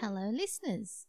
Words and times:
Hello, 0.00 0.30
listeners. 0.30 1.06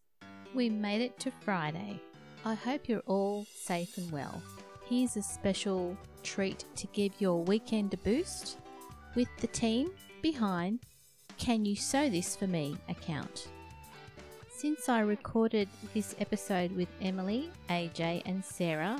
We 0.56 0.68
made 0.68 1.02
it 1.02 1.20
to 1.20 1.32
Friday. 1.42 2.02
I 2.44 2.56
hope 2.56 2.90
you're 2.90 3.04
all 3.06 3.46
safe 3.54 4.00
and 4.00 4.12
well. 4.12 4.42
Here's 4.88 5.16
a 5.16 5.22
special 5.22 5.96
treat 6.24 6.66
to 6.78 6.88
give 6.88 7.12
your 7.20 7.44
weekend 7.44 7.94
a 7.94 7.98
boost 7.98 8.58
with 9.14 9.28
the 9.42 9.48
team 9.48 9.92
behind 10.24 10.80
Can 11.38 11.66
You 11.66 11.76
Sew 11.76 12.10
This 12.10 12.36
For 12.36 12.48
Me 12.48 12.78
account. 12.90 13.50
Since 14.50 14.90
I 14.90 15.02
recorded 15.02 15.70
this 15.94 16.16
episode 16.20 16.76
with 16.76 16.90
Emily, 17.00 17.52
AJ, 17.70 18.24
and 18.26 18.44
Sarah, 18.44 19.00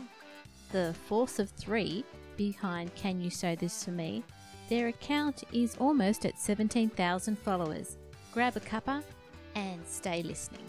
the 0.72 0.94
force 1.08 1.40
of 1.40 1.50
three 1.50 2.06
behind 2.38 2.94
Can 2.94 3.20
You 3.20 3.32
Sew 3.32 3.56
This 3.56 3.86
For 3.86 3.92
Me, 3.92 4.24
their 4.70 4.90
account 4.90 5.46
is 5.52 5.76
almost 5.78 6.28
at 6.28 6.38
17,000 6.38 7.40
followers. 7.40 7.98
Grab 8.32 8.56
a 8.56 8.60
cuppa 8.60 9.04
and 9.56 9.86
stay 9.86 10.24
listening. 10.24 10.66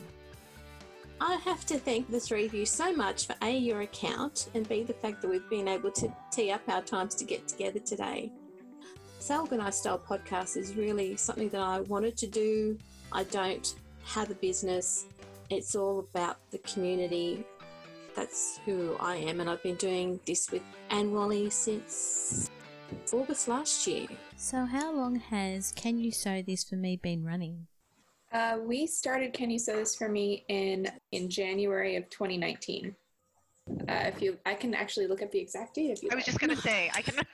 I 1.21 1.35
have 1.45 1.67
to 1.67 1.79
thank 1.79 2.11
the 2.11 2.19
three 2.19 2.47
of 2.47 2.55
you 2.55 2.65
so 2.65 2.95
much 2.95 3.27
for 3.27 3.35
A, 3.43 3.57
your 3.57 3.83
account, 3.83 4.49
and 4.55 4.67
B, 4.69 4.83
the 4.83 4.95
fact 4.95 5.21
that 5.21 5.29
we've 5.29 5.49
been 5.51 5.69
able 5.69 5.91
to 5.93 6.11
tee 6.31 6.51
up 6.51 6.63
our 6.69 6.81
times 6.81 7.15
to 7.17 7.25
get 7.25 7.47
together 7.47 7.79
today. 7.79 8.33
Sew 9.19 9.43
Organised 9.43 9.81
Style 9.81 9.99
podcast 9.99 10.57
is 10.57 10.75
really 10.77 11.17
something 11.17 11.51
that 11.51 11.61
I 11.61 11.81
wanted 11.81 12.17
to 12.17 12.27
do. 12.27 12.79
I 13.13 13.25
don't 13.25 13.75
have 14.05 14.31
a 14.31 14.35
business, 14.35 15.05
it's 15.51 15.75
all 15.75 15.99
about 15.99 16.39
the 16.53 16.59
community. 16.59 17.45
That's 18.17 18.59
who 18.65 18.97
I 18.99 19.17
am, 19.17 19.41
and 19.41 19.51
I've 19.51 19.63
been 19.63 19.77
doing 19.77 20.21
this 20.27 20.51
with 20.51 20.63
Anne 20.89 21.13
Whalley 21.13 21.51
since 21.51 22.51
August 23.13 23.47
last 23.47 23.87
year. 23.87 24.07
So, 24.37 24.65
how 24.65 24.93
long 24.93 25.17
has 25.17 25.73
Can 25.73 25.99
You 25.99 26.13
Sew 26.13 26.41
This 26.41 26.65
For 26.65 26.77
Me 26.77 26.97
been 26.97 27.25
running? 27.25 27.67
Uh, 28.33 28.59
we 28.65 28.87
started 28.87 29.33
Can 29.33 29.51
You 29.51 29.59
Sew 29.59 29.77
This 29.77 29.97
For 29.97 30.09
Me 30.09 30.45
in 30.49 30.89
in 31.13 31.29
January 31.29 31.97
of 31.97 32.09
2019. 32.11 32.95
Uh, 33.69 33.75
if 33.89 34.21
you, 34.21 34.37
I 34.47 34.55
can 34.55 34.75
actually 34.75 35.07
look 35.07 35.23
up 35.23 35.31
the 35.31 35.39
exact 35.39 35.75
date 35.75 35.91
if 35.91 36.03
you 36.03 36.09
I 36.13 36.15
was 36.15 36.23
like. 36.23 36.27
just 36.27 36.41
gonna 36.41 36.57
say 36.57 36.91
I 36.95 37.03
can. 37.03 37.15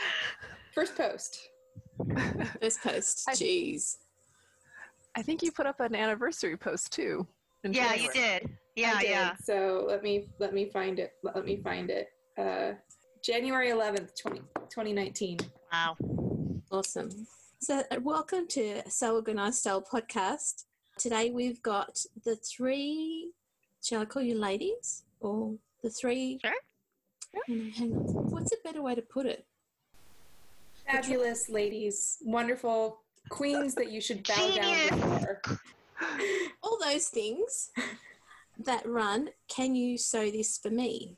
First 0.74 0.96
post. 0.96 1.48
First 2.60 2.82
post, 2.82 3.28
jeez. 3.28 3.96
I 5.14 5.22
think 5.22 5.42
you 5.42 5.50
put 5.50 5.66
up 5.66 5.80
an 5.80 5.94
anniversary 5.94 6.56
post 6.56 6.92
too. 6.92 7.26
in 7.64 7.72
yeah, 7.72 7.94
you 7.94 8.10
did. 8.12 8.48
Yeah, 8.76 8.94
I 8.96 9.00
did. 9.00 9.10
yeah. 9.10 9.36
So 9.42 9.84
let 9.88 10.02
me 10.02 10.28
let 10.38 10.52
me 10.52 10.66
find 10.66 10.98
it. 10.98 11.12
Let 11.22 11.44
me 11.44 11.56
find 11.56 11.90
it. 11.90 12.08
Uh, 12.36 12.72
January 13.22 13.70
11th, 13.70 14.20
20, 14.20 14.40
2019. 14.68 15.38
Wow. 15.72 15.96
Awesome. 16.70 17.10
So, 17.66 17.82
uh, 17.90 17.96
welcome 18.00 18.46
to 18.50 18.88
Sew 18.88 19.16
Organised 19.16 19.58
Style 19.58 19.82
podcast. 19.82 20.66
Today 21.00 21.30
we've 21.30 21.60
got 21.62 21.98
the 22.24 22.36
three, 22.36 23.32
shall 23.82 24.02
I 24.02 24.04
call 24.04 24.22
you 24.22 24.38
ladies? 24.38 25.02
Or 25.18 25.52
the 25.82 25.90
three? 25.90 26.38
Sure. 26.40 26.52
Hang 27.48 27.60
on, 27.60 27.70
hang 27.70 27.92
on. 27.92 28.30
What's 28.30 28.52
a 28.52 28.56
better 28.62 28.82
way 28.82 28.94
to 28.94 29.02
put 29.02 29.26
it? 29.26 29.46
Fabulous 30.88 31.48
ladies, 31.48 32.18
wonderful 32.22 33.00
queens 33.30 33.74
that 33.74 33.90
you 33.90 34.00
should 34.00 34.22
bow 34.22 34.54
down 34.54 34.88
before. 34.88 35.42
All 36.62 36.78
those 36.80 37.08
things 37.08 37.72
that 38.60 38.86
run, 38.88 39.30
can 39.48 39.74
you 39.74 39.98
sew 39.98 40.30
this 40.30 40.56
for 40.56 40.70
me 40.70 41.16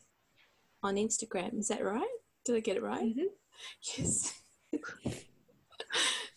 on 0.83 0.95
Instagram? 0.95 1.59
Is 1.59 1.69
that 1.69 1.85
right? 1.85 2.09
Did 2.47 2.57
I 2.57 2.61
get 2.61 2.79
it 2.79 2.83
right? 2.83 3.15
Mhm. 3.15 3.25
Yes. 3.99 4.33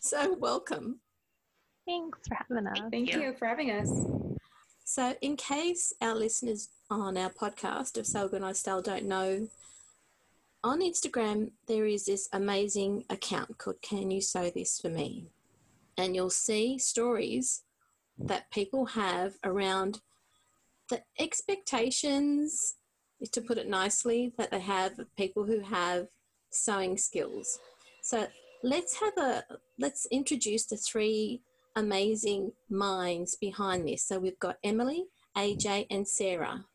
So, 0.03 0.33
welcome. 0.39 0.99
Thanks 1.87 2.27
for 2.27 2.35
having 2.35 2.65
us. 2.65 2.79
Thank 2.89 3.13
you. 3.13 3.21
you 3.21 3.33
for 3.37 3.45
having 3.47 3.69
us. 3.69 3.91
So, 4.83 5.13
in 5.21 5.37
case 5.37 5.93
our 6.01 6.15
listeners 6.15 6.69
on 6.89 7.17
our 7.17 7.29
podcast 7.29 7.99
of 7.99 8.07
Sew 8.07 8.23
Organised 8.23 8.61
Style 8.61 8.81
don't 8.81 9.05
know, 9.05 9.47
on 10.63 10.81
Instagram 10.81 11.51
there 11.67 11.85
is 11.85 12.05
this 12.05 12.27
amazing 12.33 13.05
account 13.11 13.59
called 13.59 13.79
Can 13.83 14.09
You 14.09 14.21
Sew 14.21 14.49
This 14.49 14.79
For 14.79 14.89
Me? 14.89 15.27
And 15.99 16.15
you'll 16.15 16.31
see 16.31 16.79
stories 16.79 17.61
that 18.17 18.49
people 18.49 18.87
have 18.87 19.35
around 19.43 20.01
the 20.89 21.03
expectations, 21.19 22.73
to 23.31 23.39
put 23.39 23.59
it 23.59 23.69
nicely, 23.69 24.33
that 24.39 24.49
they 24.49 24.61
have 24.61 24.97
of 24.97 25.15
people 25.15 25.45
who 25.45 25.59
have 25.59 26.07
sewing 26.49 26.97
skills. 26.97 27.59
So 28.01 28.27
let's 28.63 28.99
have 28.99 29.17
a 29.17 29.43
let's 29.79 30.07
introduce 30.11 30.65
the 30.65 30.77
three 30.77 31.41
amazing 31.75 32.51
minds 32.69 33.35
behind 33.35 33.87
this. 33.87 34.05
So 34.05 34.19
we've 34.19 34.39
got 34.39 34.57
Emily, 34.63 35.05
AJ, 35.37 35.87
and 35.89 36.07
Sarah. 36.07 36.65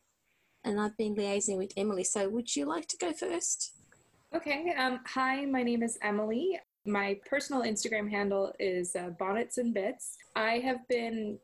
And 0.65 0.81
I've 0.81 0.97
been 0.97 1.15
liaising 1.15 1.59
with 1.59 1.73
Emily. 1.77 2.05
So 2.05 2.29
would 2.29 2.57
you 2.57 2.65
like 2.65 2.89
to 2.89 2.97
go 2.97 3.13
first? 3.13 3.75
Okay. 4.35 4.75
Um, 4.77 5.01
hi, 5.07 5.45
my 5.45 5.63
name 5.63 5.83
is 5.83 5.99
Emily. 6.03 6.59
My 6.85 7.19
personal 7.29 7.63
Instagram 7.63 8.11
handle 8.11 8.53
is 8.59 8.97
uh, 8.97 9.11
Bonnets 9.19 9.59
and 9.59 9.73
Bits. 9.73 10.17
I 10.35 10.59
have 10.59 10.87
been, 10.89 11.39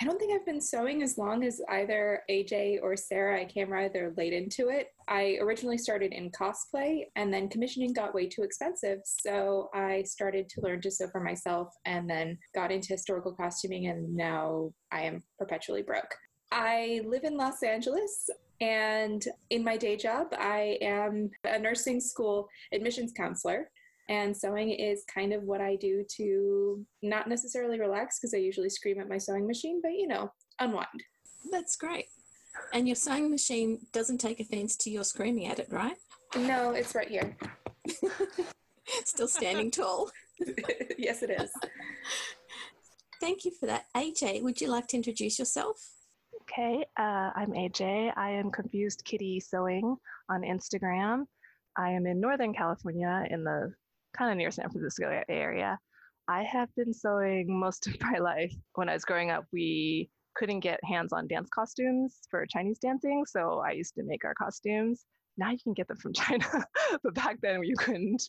I 0.00 0.04
don't 0.04 0.18
think 0.18 0.32
I've 0.32 0.46
been 0.46 0.60
sewing 0.60 1.02
as 1.02 1.18
long 1.18 1.42
as 1.42 1.60
either 1.68 2.22
AJ 2.30 2.78
or 2.82 2.96
Sarah. 2.96 3.40
I 3.40 3.44
came 3.44 3.72
rather 3.72 4.14
late 4.16 4.32
into 4.32 4.68
it. 4.68 4.88
I 5.08 5.38
originally 5.40 5.78
started 5.78 6.12
in 6.12 6.30
cosplay 6.30 7.06
and 7.16 7.34
then 7.34 7.48
commissioning 7.48 7.92
got 7.92 8.14
way 8.14 8.28
too 8.28 8.42
expensive. 8.42 9.00
So 9.04 9.70
I 9.74 10.04
started 10.04 10.48
to 10.50 10.60
learn 10.60 10.80
to 10.82 10.90
sew 10.90 11.08
for 11.10 11.20
myself 11.20 11.74
and 11.84 12.08
then 12.08 12.38
got 12.54 12.70
into 12.70 12.92
historical 12.92 13.34
costuming 13.34 13.88
and 13.88 14.14
now 14.14 14.72
I 14.92 15.02
am 15.02 15.20
perpetually 15.36 15.82
broke. 15.82 16.14
I 16.52 17.00
live 17.04 17.24
in 17.24 17.36
Los 17.36 17.64
Angeles. 17.64 18.30
And 18.60 19.24
in 19.50 19.62
my 19.62 19.76
day 19.76 19.96
job, 19.96 20.28
I 20.38 20.78
am 20.80 21.30
a 21.44 21.58
nursing 21.58 22.00
school 22.00 22.48
admissions 22.72 23.12
counselor. 23.12 23.70
And 24.08 24.34
sewing 24.34 24.70
is 24.70 25.04
kind 25.12 25.32
of 25.32 25.42
what 25.42 25.60
I 25.60 25.76
do 25.76 26.04
to 26.16 26.84
not 27.02 27.28
necessarily 27.28 27.78
relax 27.78 28.18
because 28.18 28.32
I 28.32 28.38
usually 28.38 28.70
scream 28.70 29.00
at 29.00 29.08
my 29.08 29.18
sewing 29.18 29.46
machine, 29.46 29.80
but 29.82 29.92
you 29.92 30.08
know, 30.08 30.32
unwind. 30.58 31.04
That's 31.50 31.76
great. 31.76 32.06
And 32.72 32.88
your 32.88 32.96
sewing 32.96 33.30
machine 33.30 33.80
doesn't 33.92 34.18
take 34.18 34.40
offense 34.40 34.76
to 34.78 34.90
your 34.90 35.04
screaming 35.04 35.46
at 35.46 35.58
it, 35.58 35.68
right? 35.70 35.96
No, 36.36 36.70
it's 36.70 36.94
right 36.94 37.08
here. 37.08 37.36
Still 39.04 39.28
standing 39.28 39.70
tall. 39.70 40.10
yes, 40.98 41.22
it 41.22 41.30
is. 41.30 41.50
Thank 43.20 43.44
you 43.44 43.52
for 43.58 43.66
that. 43.66 43.86
AJ, 43.96 44.42
would 44.42 44.60
you 44.60 44.68
like 44.68 44.86
to 44.88 44.96
introduce 44.96 45.38
yourself? 45.38 45.76
Okay, 46.42 46.84
uh, 46.98 47.30
I'm 47.34 47.52
AJ. 47.52 48.12
I 48.16 48.30
am 48.30 48.50
Confused 48.50 49.02
Kitty 49.04 49.40
Sewing 49.40 49.96
on 50.30 50.42
Instagram. 50.42 51.24
I 51.76 51.90
am 51.90 52.06
in 52.06 52.20
Northern 52.20 52.54
California, 52.54 53.26
in 53.30 53.44
the 53.44 53.72
kind 54.18 54.30
of 54.30 54.36
near 54.36 54.50
San 54.50 54.68
Francisco 54.70 55.22
area. 55.28 55.78
I 56.28 56.42
have 56.42 56.68
been 56.74 56.92
sewing 56.92 57.46
most 57.48 57.86
of 57.86 58.00
my 58.02 58.18
life. 58.18 58.52
When 58.74 58.88
I 58.88 58.94
was 58.94 59.04
growing 59.04 59.30
up, 59.30 59.44
we 59.52 60.10
couldn't 60.36 60.60
get 60.60 60.80
hands 60.84 61.12
on 61.12 61.26
dance 61.26 61.48
costumes 61.50 62.18
for 62.30 62.44
Chinese 62.46 62.78
dancing, 62.78 63.24
so 63.26 63.62
I 63.64 63.72
used 63.72 63.94
to 63.94 64.02
make 64.04 64.24
our 64.24 64.34
costumes. 64.34 65.04
Now 65.36 65.50
you 65.50 65.58
can 65.62 65.72
get 65.72 65.88
them 65.88 65.96
from 65.96 66.12
China, 66.14 66.46
but 67.02 67.14
back 67.14 67.38
then 67.42 67.62
you 67.62 67.76
couldn't. 67.76 68.22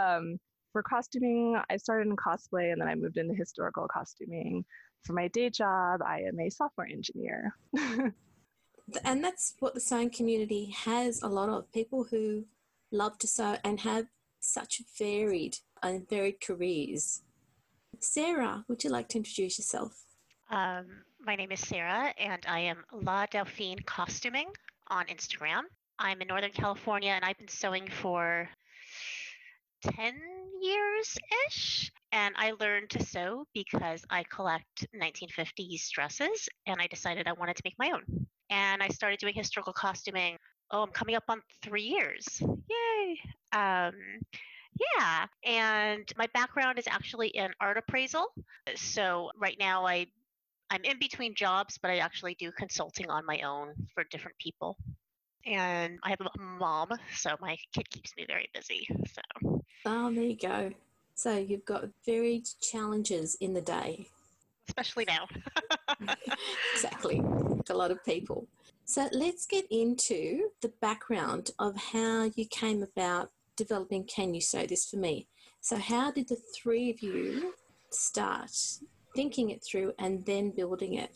Um, 0.00 0.38
for 0.72 0.82
costuming, 0.82 1.60
I 1.68 1.76
started 1.76 2.08
in 2.08 2.16
cosplay 2.16 2.72
and 2.72 2.80
then 2.80 2.88
I 2.88 2.94
moved 2.94 3.18
into 3.18 3.34
historical 3.34 3.86
costuming. 3.92 4.64
For 5.04 5.12
my 5.12 5.28
day 5.28 5.50
job, 5.50 6.00
I 6.06 6.20
am 6.20 6.40
a 6.40 6.48
software 6.50 6.86
engineer. 6.86 7.54
And 9.04 9.22
that's 9.22 9.54
what 9.60 9.74
the 9.74 9.80
sewing 9.80 10.10
community 10.10 10.74
has 10.76 11.22
a 11.22 11.28
lot 11.28 11.48
of 11.48 11.70
people 11.72 12.04
who 12.04 12.44
love 12.90 13.18
to 13.18 13.26
sew 13.26 13.56
and 13.64 13.80
have 13.80 14.06
such 14.42 14.82
varied 14.98 15.56
and 15.82 16.08
varied 16.08 16.40
careers. 16.40 17.22
Sarah, 18.00 18.64
would 18.68 18.82
you 18.84 18.90
like 18.90 19.08
to 19.10 19.18
introduce 19.18 19.58
yourself? 19.58 20.04
Um, 20.50 20.86
my 21.20 21.36
name 21.36 21.52
is 21.52 21.60
Sarah, 21.60 22.12
and 22.18 22.44
I 22.46 22.60
am 22.60 22.84
La 22.92 23.26
Delphine 23.26 23.78
Costuming 23.86 24.48
on 24.88 25.06
Instagram. 25.06 25.62
I'm 25.98 26.20
in 26.20 26.28
Northern 26.28 26.50
California, 26.50 27.12
and 27.12 27.24
I've 27.24 27.38
been 27.38 27.48
sewing 27.48 27.88
for 27.88 28.48
10 29.82 30.14
years 30.60 31.16
ish. 31.46 31.90
And 32.10 32.34
I 32.36 32.52
learned 32.60 32.90
to 32.90 33.04
sew 33.04 33.46
because 33.54 34.04
I 34.10 34.24
collect 34.24 34.86
1950s 35.00 35.88
dresses, 35.90 36.48
and 36.66 36.80
I 36.80 36.86
decided 36.88 37.26
I 37.26 37.32
wanted 37.32 37.56
to 37.56 37.62
make 37.64 37.78
my 37.78 37.92
own. 37.92 38.26
And 38.50 38.82
I 38.82 38.88
started 38.88 39.18
doing 39.18 39.34
historical 39.34 39.72
costuming. 39.72 40.36
Oh, 40.70 40.82
I'm 40.82 40.90
coming 40.90 41.14
up 41.14 41.24
on 41.28 41.40
three 41.62 41.84
years. 41.84 42.40
Yay! 42.40 43.18
Um, 43.52 43.94
yeah, 44.96 45.26
and 45.44 46.10
my 46.16 46.26
background 46.34 46.78
is 46.78 46.86
actually 46.88 47.28
in 47.28 47.50
art 47.60 47.76
appraisal. 47.76 48.26
So 48.76 49.30
right 49.36 49.56
now 49.58 49.86
I 49.86 50.06
I'm 50.70 50.84
in 50.84 50.98
between 50.98 51.34
jobs, 51.34 51.78
but 51.80 51.90
I 51.90 51.98
actually 51.98 52.34
do 52.34 52.50
consulting 52.52 53.10
on 53.10 53.26
my 53.26 53.40
own 53.42 53.74
for 53.94 54.04
different 54.10 54.38
people. 54.38 54.76
And 55.44 55.98
I 56.02 56.10
have 56.10 56.20
a 56.20 56.40
mom, 56.40 56.88
so 57.14 57.36
my 57.40 57.56
kid 57.74 57.90
keeps 57.90 58.12
me 58.16 58.24
very 58.26 58.48
busy. 58.54 58.86
So 59.14 59.62
Oh, 59.84 60.12
there 60.12 60.24
you 60.24 60.36
go. 60.36 60.72
So 61.14 61.36
you've 61.36 61.64
got 61.64 61.84
varied 62.06 62.46
challenges 62.60 63.36
in 63.40 63.52
the 63.52 63.60
day. 63.60 64.06
especially 64.68 65.04
now. 65.06 65.26
exactly. 66.74 67.20
A 67.70 67.74
lot 67.74 67.90
of 67.90 68.04
people. 68.04 68.46
So 68.84 69.08
let's 69.12 69.46
get 69.46 69.66
into 69.70 70.50
the 70.60 70.72
background 70.80 71.50
of 71.58 71.76
how 71.76 72.30
you 72.34 72.46
came 72.46 72.82
about 72.82 73.30
developing 73.56 74.04
Can 74.04 74.34
You 74.34 74.40
Sew 74.40 74.66
This 74.66 74.86
For 74.88 74.96
Me? 74.96 75.26
So, 75.60 75.76
how 75.76 76.10
did 76.10 76.28
the 76.28 76.36
three 76.36 76.90
of 76.90 77.00
you 77.00 77.54
start 77.90 78.50
thinking 79.14 79.50
it 79.50 79.62
through 79.62 79.92
and 79.98 80.24
then 80.26 80.50
building 80.50 80.94
it? 80.94 81.10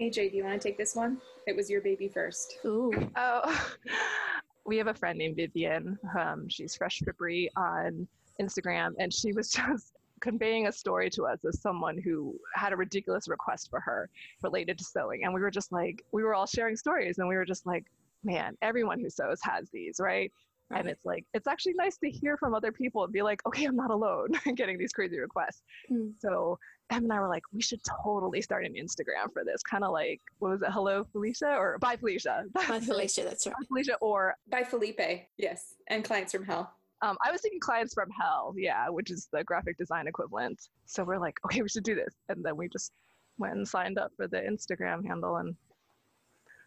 AJ, 0.00 0.30
do 0.30 0.36
you 0.36 0.44
want 0.44 0.60
to 0.60 0.68
take 0.68 0.78
this 0.78 0.94
one? 0.94 1.20
It 1.46 1.56
was 1.56 1.68
your 1.68 1.80
baby 1.80 2.08
first. 2.08 2.58
Ooh, 2.64 2.92
Oh, 3.16 3.70
we 4.64 4.76
have 4.78 4.86
a 4.86 4.94
friend 4.94 5.18
named 5.18 5.36
Vivian. 5.36 5.98
Um, 6.18 6.48
she's 6.48 6.74
Fresh 6.74 7.02
Frippery 7.02 7.48
on 7.56 8.06
Instagram, 8.40 8.92
and 8.98 9.12
she 9.12 9.32
was 9.32 9.50
just 9.52 9.92
conveying 10.20 10.66
a 10.66 10.72
story 10.72 11.08
to 11.10 11.24
us 11.24 11.44
as 11.46 11.60
someone 11.60 11.98
who 11.98 12.38
had 12.54 12.72
a 12.72 12.76
ridiculous 12.76 13.26
request 13.28 13.70
for 13.70 13.80
her 13.80 14.08
related 14.42 14.78
to 14.78 14.84
sewing. 14.84 15.24
And 15.24 15.32
we 15.34 15.40
were 15.40 15.50
just 15.50 15.72
like, 15.72 16.04
we 16.12 16.22
were 16.22 16.34
all 16.34 16.46
sharing 16.46 16.76
stories, 16.76 17.18
and 17.18 17.28
we 17.28 17.36
were 17.36 17.44
just 17.46 17.66
like, 17.66 17.86
man, 18.22 18.56
everyone 18.62 19.00
who 19.00 19.08
sews 19.10 19.40
has 19.42 19.70
these, 19.70 19.96
right? 19.98 20.30
And 20.72 20.88
it's 20.88 21.04
like, 21.04 21.24
it's 21.34 21.46
actually 21.48 21.74
nice 21.74 21.96
to 21.98 22.10
hear 22.10 22.36
from 22.36 22.54
other 22.54 22.70
people 22.70 23.02
and 23.02 23.12
be 23.12 23.22
like, 23.22 23.40
okay, 23.46 23.64
I'm 23.64 23.76
not 23.76 23.90
alone 23.90 24.28
getting 24.54 24.78
these 24.78 24.92
crazy 24.92 25.18
requests. 25.18 25.62
Hmm. 25.88 26.10
So 26.20 26.58
Em 26.92 27.04
and 27.04 27.12
I 27.12 27.18
were 27.20 27.28
like, 27.28 27.42
we 27.52 27.60
should 27.60 27.80
totally 28.04 28.40
start 28.40 28.64
an 28.64 28.74
Instagram 28.74 29.32
for 29.32 29.42
this. 29.44 29.62
Kind 29.62 29.82
of 29.84 29.92
like, 29.92 30.20
what 30.38 30.50
was 30.50 30.62
it? 30.62 30.70
Hello, 30.70 31.04
Felicia? 31.12 31.56
Or 31.56 31.76
bye, 31.78 31.96
Felicia. 31.96 32.44
Bye, 32.52 32.80
Felicia, 32.80 33.22
that's 33.24 33.46
right. 33.46 33.54
Bye, 33.54 33.66
Felicia. 33.68 33.96
Or 34.00 34.34
Bye 34.48 34.64
Felipe, 34.64 35.00
yes, 35.38 35.74
and 35.88 36.04
clients 36.04 36.32
from 36.32 36.44
hell. 36.44 36.72
um, 37.02 37.16
I 37.24 37.30
was 37.32 37.40
thinking 37.40 37.60
clients 37.60 37.94
from 37.94 38.08
hell, 38.10 38.54
yeah, 38.56 38.88
which 38.88 39.10
is 39.10 39.28
the 39.32 39.42
graphic 39.44 39.76
design 39.78 40.06
equivalent. 40.06 40.60
So 40.86 41.02
we're 41.04 41.18
like, 41.18 41.38
okay, 41.46 41.62
we 41.62 41.68
should 41.68 41.84
do 41.84 41.94
this. 41.94 42.14
And 42.28 42.44
then 42.44 42.56
we 42.56 42.68
just 42.68 42.92
went 43.38 43.54
and 43.54 43.66
signed 43.66 43.98
up 43.98 44.12
for 44.16 44.28
the 44.28 44.38
Instagram 44.38 45.04
handle, 45.06 45.36
and 45.36 45.54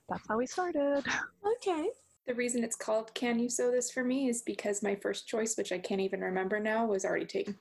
that's 0.10 0.28
how 0.28 0.38
we 0.38 0.46
started. 0.48 1.04
Okay. 1.66 1.88
The 2.26 2.34
reason 2.34 2.64
it's 2.64 2.76
called 2.78 3.14
Can 3.14 3.38
You 3.38 3.50
Sew 3.50 3.70
This 3.72 3.92
For 3.92 4.04
Me 4.04 4.30
is 4.30 4.42
because 4.44 4.82
my 4.82 4.96
first 4.96 5.28
choice, 5.28 5.58
which 5.58 5.72
I 5.74 5.78
can't 5.78 6.00
even 6.00 6.22
remember 6.22 6.60
now, 6.60 6.86
was 6.86 7.04
already 7.04 7.26
taken. 7.26 7.58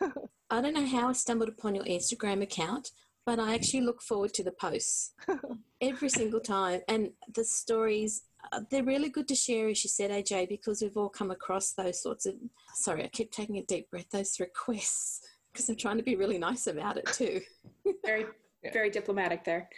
I 0.50 0.60
don't 0.60 0.74
know 0.74 0.86
how 0.86 1.08
I 1.08 1.12
stumbled 1.12 1.48
upon 1.48 1.74
your 1.74 1.84
Instagram 1.84 2.42
account, 2.42 2.90
but 3.24 3.38
I 3.38 3.54
actually 3.54 3.80
look 3.80 4.02
forward 4.02 4.34
to 4.34 4.44
the 4.44 4.52
posts 4.52 5.12
every 5.80 6.10
single 6.10 6.40
time. 6.40 6.80
And 6.88 7.12
the 7.34 7.42
stories, 7.42 8.24
uh, 8.52 8.60
they're 8.70 8.84
really 8.84 9.08
good 9.08 9.28
to 9.28 9.34
share, 9.34 9.68
as 9.68 9.82
you 9.82 9.88
said, 9.88 10.10
AJ, 10.10 10.50
because 10.50 10.82
we've 10.82 10.96
all 10.98 11.08
come 11.08 11.30
across 11.30 11.72
those 11.72 12.02
sorts 12.02 12.26
of. 12.26 12.34
Sorry, 12.74 13.04
I 13.04 13.08
keep 13.08 13.32
taking 13.32 13.56
a 13.56 13.62
deep 13.62 13.90
breath, 13.90 14.10
those 14.10 14.38
requests, 14.40 15.22
because 15.52 15.70
I'm 15.70 15.76
trying 15.76 15.96
to 15.96 16.02
be 16.02 16.16
really 16.16 16.38
nice 16.38 16.66
about 16.66 16.98
it 16.98 17.06
too. 17.06 17.40
Very, 18.04 18.26
Yeah. 18.62 18.72
very 18.74 18.90
diplomatic 18.90 19.42
there. 19.44 19.70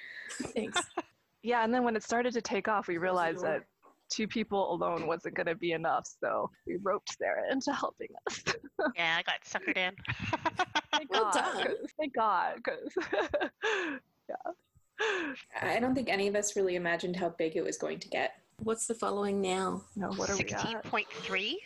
Thanks. 0.56 0.80
Yeah, 1.44 1.62
and 1.62 1.72
then 1.72 1.84
when 1.84 1.94
it 1.94 2.02
started 2.02 2.32
to 2.32 2.42
take 2.42 2.66
off, 2.68 2.88
we 2.88 2.96
realized 2.98 3.44
that 3.44 3.64
two 4.14 4.28
people 4.28 4.72
alone 4.72 5.06
wasn't 5.06 5.34
going 5.34 5.46
to 5.46 5.54
be 5.54 5.72
enough. 5.72 6.06
So 6.20 6.50
we 6.66 6.76
roped 6.82 7.16
Sarah 7.18 7.50
into 7.50 7.72
helping 7.72 8.08
us. 8.26 8.42
yeah, 8.96 9.16
I 9.18 9.22
got 9.22 9.42
suckered 9.44 9.76
in. 9.76 9.94
Thank 10.92 11.10
Well 11.10 11.24
God. 11.24 11.34
done. 11.34 11.62
'cause- 11.66 11.92
Thank 11.98 12.14
God. 12.14 12.60
'cause- 12.64 12.96
yeah. 14.28 14.52
I 15.60 15.80
don't 15.80 15.94
think 15.94 16.08
any 16.08 16.28
of 16.28 16.36
us 16.36 16.54
really 16.56 16.76
imagined 16.76 17.16
how 17.16 17.30
big 17.30 17.56
it 17.56 17.64
was 17.64 17.76
going 17.76 17.98
to 18.00 18.08
get. 18.08 18.34
What's 18.62 18.86
the 18.86 18.94
following 18.94 19.40
now? 19.40 19.82
No, 19.96 20.12
what 20.12 20.30
are 20.30 20.34
we 20.34 20.38
Sixteen 20.38 20.76
at? 20.76 20.84
point 20.84 21.08
three. 21.10 21.60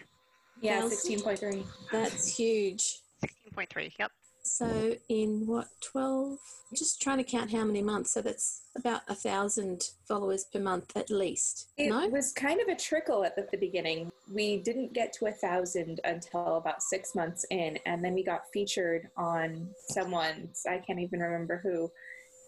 Yeah, 0.61 0.83
16.3. 0.83 1.65
That's 1.93 2.27
huge. 2.35 3.01
Sixteen 3.21 3.53
point 3.55 3.69
three. 3.71 3.93
Yep. 3.99 4.11
So, 4.43 4.97
in 5.09 5.47
what, 5.47 5.69
12? 5.81 6.39
Just 6.75 7.01
trying 7.01 7.19
to 7.19 7.25
count 7.25 7.51
how 7.51 7.65
many 7.65 7.83
months. 7.83 8.13
So, 8.13 8.23
that's 8.23 8.63
about 8.77 9.03
a 9.09 9.15
thousand 9.15 9.91
followers 10.07 10.45
per 10.53 10.59
month 10.59 10.97
at 10.97 11.11
least. 11.11 11.69
It 11.77 11.91
no? 11.91 12.09
was 12.09 12.33
kind 12.33 12.61
of 12.61 12.69
a 12.69 12.77
trickle 12.77 13.25
at 13.25 13.37
the, 13.37 13.47
the 13.51 13.59
beginning. 13.59 14.11
We 14.33 14.59
didn't 14.59 14.93
get 14.93 15.13
to 15.15 15.27
a 15.27 15.33
thousand 15.33 16.01
until 16.05 16.57
about 16.57 16.83
six 16.83 17.15
months 17.15 17.45
in, 17.51 17.79
and 17.87 18.05
then 18.05 18.15
we 18.15 18.25
got 18.25 18.43
featured 18.53 19.09
on 19.17 19.69
someone's, 19.91 20.65
I 20.69 20.79
can't 20.79 21.01
even 21.01 21.21
remember 21.21 21.61
who. 21.63 21.91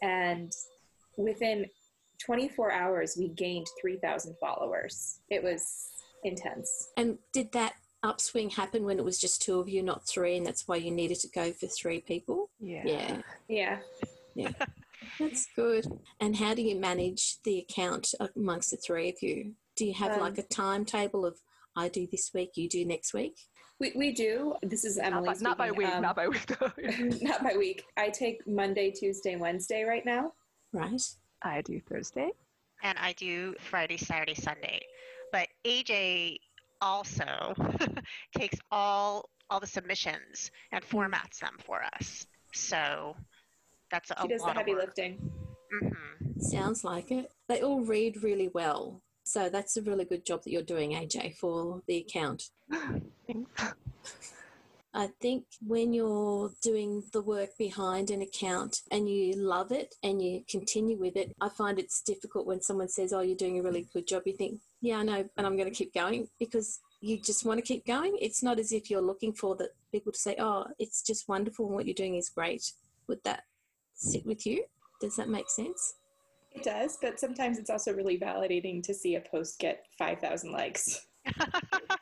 And 0.03 0.53
within 1.17 1.67
24 2.25 2.73
hours, 2.73 3.17
we 3.19 3.29
gained 3.29 3.67
3,000 3.81 4.37
followers. 4.41 5.21
It 5.29 5.43
was 5.43 5.89
intense. 6.25 6.89
And 6.97 7.19
did 7.33 7.53
that 7.53 7.75
upswing 8.03 8.51
happened 8.51 8.85
when 8.85 8.99
it 8.99 9.05
was 9.05 9.19
just 9.19 9.43
two 9.43 9.59
of 9.61 9.69
you, 9.69 9.83
not 9.83 10.07
three, 10.07 10.37
and 10.37 10.47
that's 10.47 10.67
why 10.67 10.77
you 10.77 10.91
needed 10.91 11.19
to 11.21 11.29
go 11.29 11.53
for 11.53 11.67
three 11.67 12.01
people? 12.01 12.51
Yeah. 12.59 13.21
Yeah, 13.49 13.79
Yeah. 14.35 14.53
that's 15.19 15.47
good. 15.57 15.87
And 16.21 16.37
how 16.37 16.55
do 16.55 16.63
you 16.63 16.77
manage 16.79 17.41
the 17.43 17.59
account 17.59 18.15
amongst 18.37 18.71
the 18.71 18.77
three 18.77 19.09
of 19.11 19.17
you? 19.23 19.55
Do 19.77 19.85
you 19.87 19.95
have 19.95 20.13
Um, 20.13 20.21
like 20.21 20.39
a 20.39 20.43
timetable 20.43 21.25
of 21.27 21.39
I 21.77 21.89
do 21.89 22.07
this 22.11 22.33
week, 22.35 22.51
you 22.57 22.69
do 22.69 22.85
next 22.85 23.13
week? 23.15 23.37
We, 23.79 23.93
we 23.97 24.13
do. 24.13 24.55
This 24.63 24.85
is 24.85 24.97
Not 24.99 25.07
Emily. 25.07 25.29
by, 25.29 25.35
not 25.41 25.59
by 25.59 25.71
week, 25.71 25.89
Um, 25.89 26.03
not 26.03 26.17
by 26.17 26.29
week. 26.29 26.47
though. 26.47 26.73
not 27.23 27.43
by 27.43 27.55
week. 27.57 27.85
I 27.97 28.11
take 28.11 28.47
Monday, 28.47 28.91
Tuesday, 28.91 29.37
Wednesday 29.37 29.85
right 29.85 30.05
now. 30.05 30.33
Right? 30.73 31.01
I 31.43 31.63
do 31.63 31.81
Thursday. 31.81 32.31
And 32.83 32.99
I 32.99 33.13
do 33.15 33.55
Friday, 33.71 33.97
Saturday, 33.97 34.35
Sunday. 34.35 34.83
But 35.33 35.49
AJ 35.67 36.39
also 36.81 37.55
takes 38.37 38.59
all 38.71 39.29
all 39.49 39.61
the 39.61 39.67
submissions 39.67 40.51
and 40.73 40.85
formats 40.85 41.39
them 41.41 41.57
for 41.59 41.83
us. 41.97 42.27
So 42.55 43.17
that's 43.91 44.11
a 44.13 44.17
She 44.23 44.29
does 44.29 44.41
the 44.43 44.47
lot 44.47 44.57
heavy 44.57 44.73
of 44.73 44.79
work. 44.79 44.87
lifting. 44.87 45.19
hmm 45.71 46.41
Sounds 46.41 46.85
like 46.85 47.11
it. 47.11 47.33
They 47.49 47.61
all 47.63 47.81
read 47.81 48.23
really 48.23 48.49
well. 48.55 49.03
So 49.25 49.49
that's 49.49 49.77
a 49.77 49.83
really 49.83 50.05
good 50.05 50.25
job 50.25 50.43
that 50.45 50.51
you're 50.51 50.63
doing, 50.63 50.93
AJ, 50.93 51.37
for 51.37 51.83
the 51.87 51.97
account. 51.99 52.51
Thanks. 53.27 53.75
I 54.93 55.09
think 55.21 55.45
when 55.65 55.93
you're 55.93 56.51
doing 56.63 57.05
the 57.13 57.23
work 57.23 57.57
behind 57.57 58.11
an 58.11 58.23
account 58.23 58.81
and 58.91 59.09
you 59.09 59.35
love 59.37 59.71
it 59.71 59.95
and 60.03 60.21
you 60.21 60.43
continue 60.49 60.97
with 60.97 61.17
it, 61.17 61.33
I 61.41 61.49
find 61.49 61.79
it's 61.79 62.03
difficult 62.03 62.47
when 62.47 62.61
someone 62.61 62.89
says, 62.89 63.13
Oh, 63.13 63.21
you're 63.21 63.37
doing 63.37 63.61
a 63.61 63.63
really 63.63 63.87
good 63.93 64.09
job. 64.09 64.23
You 64.27 64.37
think, 64.37 64.61
Yeah, 64.81 64.99
I 64.99 65.03
know, 65.05 65.29
and 65.37 65.47
I'm 65.47 65.57
going 65.57 65.71
to 65.71 65.75
keep 65.75 65.95
going 65.95 66.29
because 66.41 66.81
you 67.01 67.19
just 67.19 67.45
want 67.45 67.59
to 67.59 67.67
keep 67.67 67.87
going. 67.87 68.17
It's 68.21 68.43
not 68.43 68.59
as 68.59 68.73
if 68.73 68.91
you're 68.91 69.01
looking 69.01 69.33
for 69.33 69.55
the 69.55 69.71
people 69.93 70.11
to 70.11 70.19
say, 70.19 70.35
Oh, 70.41 70.67
it's 70.81 71.03
just 71.03 71.29
wonderful 71.29 71.67
and 71.67 71.75
what 71.75 71.87
you're 71.87 71.95
doing 71.95 72.17
is 72.17 72.29
great. 72.29 72.73
Would 73.07 73.23
that 73.25 73.45
sit 73.95 74.27
with 74.27 74.45
you? 74.45 74.65
Does 75.01 75.15
that 75.17 75.29
make 75.29 75.49
sense? 75.49 75.95
It 76.53 76.65
does, 76.65 76.99
but 77.01 77.21
sometimes 77.21 77.59
it's 77.59 77.71
also 77.71 77.93
really 77.93 78.19
validating 78.19 78.83
to 78.83 78.93
see 78.93 79.15
a 79.15 79.21
post 79.21 79.61
get 79.61 79.85
5,000 79.99 80.51
likes. 80.51 81.07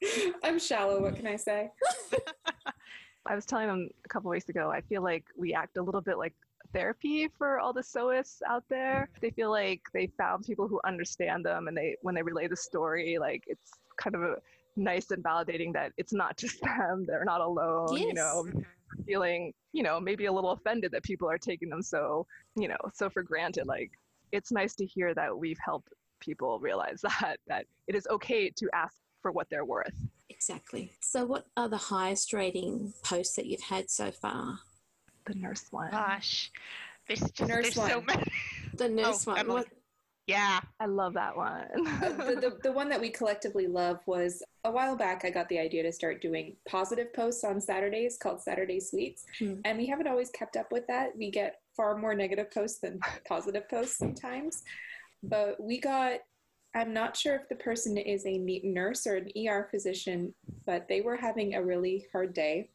I'm 0.44 0.58
shallow, 0.58 1.00
what 1.02 1.16
can 1.16 1.26
I 1.26 1.36
say? 1.36 1.70
I 3.26 3.34
was 3.34 3.44
telling 3.44 3.66
them 3.66 3.88
a 4.04 4.08
couple 4.08 4.30
weeks 4.30 4.48
ago, 4.48 4.70
I 4.70 4.80
feel 4.82 5.02
like 5.02 5.24
we 5.36 5.52
act 5.54 5.76
a 5.76 5.82
little 5.82 6.00
bit 6.00 6.18
like 6.18 6.34
therapy 6.72 7.28
for 7.36 7.58
all 7.58 7.72
the 7.72 7.82
sewists 7.82 8.38
out 8.48 8.64
there. 8.70 9.08
They 9.20 9.30
feel 9.30 9.50
like 9.50 9.82
they 9.92 10.10
found 10.18 10.44
people 10.44 10.66
who 10.68 10.80
understand 10.86 11.44
them 11.44 11.68
and 11.68 11.76
they 11.76 11.96
when 12.02 12.14
they 12.14 12.22
relay 12.22 12.46
the 12.48 12.56
story, 12.56 13.18
like 13.18 13.42
it's 13.46 13.72
kind 14.00 14.14
of 14.16 14.22
a 14.22 14.36
nice 14.76 15.10
and 15.10 15.22
validating 15.22 15.72
that 15.74 15.92
it's 15.96 16.12
not 16.12 16.36
just 16.36 16.60
them, 16.62 17.04
they're 17.06 17.24
not 17.24 17.40
alone, 17.40 17.96
you 17.98 18.14
know, 18.14 18.44
Mhm. 18.46 18.64
feeling, 19.06 19.52
you 19.72 19.82
know, 19.82 20.00
maybe 20.00 20.26
a 20.26 20.32
little 20.32 20.52
offended 20.52 20.92
that 20.92 21.02
people 21.02 21.28
are 21.28 21.38
taking 21.38 21.68
them 21.68 21.82
so, 21.82 22.26
you 22.56 22.68
know, 22.68 22.78
so 22.94 23.10
for 23.10 23.22
granted. 23.22 23.66
Like 23.66 23.90
it's 24.32 24.52
nice 24.52 24.74
to 24.76 24.86
hear 24.86 25.14
that 25.14 25.36
we've 25.36 25.58
helped 25.62 25.92
people 26.20 26.60
realize 26.60 27.00
that 27.02 27.36
that 27.48 27.66
it 27.88 27.94
is 27.94 28.06
okay 28.08 28.50
to 28.50 28.68
ask 28.72 28.96
for 29.22 29.30
what 29.32 29.48
they're 29.50 29.64
worth. 29.64 29.94
Exactly. 30.30 30.92
So, 31.00 31.24
what 31.24 31.46
are 31.56 31.68
the 31.68 31.76
highest 31.76 32.32
rating 32.32 32.92
posts 33.02 33.36
that 33.36 33.46
you've 33.46 33.62
had 33.62 33.90
so 33.90 34.10
far? 34.10 34.58
The 35.26 35.34
nurse 35.34 35.66
one. 35.70 35.90
Gosh, 35.90 36.50
there's 37.06 37.20
just 37.20 37.40
Nurse 37.48 37.74
there's 37.74 37.90
so 37.90 37.98
one. 37.98 38.06
many. 38.06 38.24
The 38.74 38.88
nurse 39.00 39.26
Oh, 39.26 39.32
one. 39.34 39.48
What, 39.48 39.66
Yeah. 40.26 40.60
I 40.80 40.86
love 40.86 41.14
that 41.14 41.36
one. 41.36 41.66
Uh, 41.86 42.08
the, 42.12 42.34
the, 42.40 42.58
the 42.64 42.72
one 42.72 42.88
that 42.90 43.00
we 43.00 43.10
collectively 43.10 43.66
love 43.66 43.98
was 44.06 44.42
a 44.64 44.70
while 44.70 44.96
back, 44.96 45.24
I 45.24 45.30
got 45.30 45.48
the 45.48 45.58
idea 45.58 45.82
to 45.82 45.92
start 45.92 46.20
doing 46.22 46.56
positive 46.68 47.12
posts 47.12 47.44
on 47.44 47.60
Saturdays 47.60 48.16
called 48.16 48.40
Saturday 48.40 48.78
Sweets. 48.80 49.24
Hmm. 49.38 49.54
And 49.64 49.76
we 49.78 49.86
haven't 49.86 50.06
always 50.08 50.30
kept 50.30 50.56
up 50.56 50.70
with 50.70 50.86
that. 50.86 51.16
We 51.16 51.30
get 51.30 51.56
far 51.76 51.96
more 51.96 52.14
negative 52.14 52.50
posts 52.52 52.78
than 52.80 53.00
positive 53.28 53.68
posts 53.68 53.96
sometimes. 53.98 54.62
But 55.22 55.60
we 55.60 55.80
got, 55.80 56.20
I'm 56.74 56.92
not 56.92 57.16
sure 57.16 57.34
if 57.34 57.48
the 57.48 57.56
person 57.56 57.96
is 57.96 58.24
a 58.26 58.38
nurse 58.38 59.06
or 59.06 59.16
an 59.16 59.30
ER 59.36 59.68
physician, 59.70 60.34
but 60.66 60.86
they 60.88 61.00
were 61.00 61.16
having 61.16 61.54
a 61.54 61.64
really 61.64 62.06
hard 62.12 62.34
day. 62.34 62.70